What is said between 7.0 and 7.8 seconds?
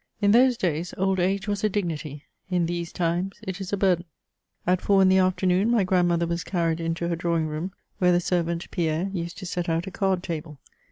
her drawing room^